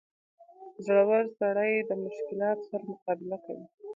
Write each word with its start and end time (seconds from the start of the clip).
•زړور 0.85 1.23
سړی 1.39 1.73
د 1.89 1.91
مشکلاتو 2.03 2.67
سره 2.71 2.83
مقابله 2.91 3.37
کوي. 3.45 3.65